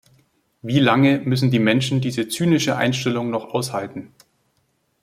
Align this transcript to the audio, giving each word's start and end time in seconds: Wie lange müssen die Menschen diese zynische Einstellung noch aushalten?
Wie 0.63 0.79
lange 0.79 1.19
müssen 1.25 1.51
die 1.51 1.59
Menschen 1.59 2.01
diese 2.01 2.27
zynische 2.27 2.75
Einstellung 2.75 3.29
noch 3.29 3.53
aushalten? 3.53 4.15